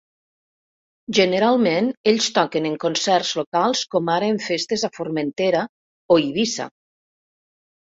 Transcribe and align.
Generalment 1.17 1.91
ells 2.13 2.31
toquen 2.39 2.67
en 2.71 2.79
concerts 2.87 3.37
locals 3.43 3.85
com 3.95 4.13
ara 4.17 4.33
en 4.37 4.43
festes 4.49 4.89
a 4.91 4.95
Formentera 5.01 5.67
o 6.19 6.23
Eivissa. 6.27 6.73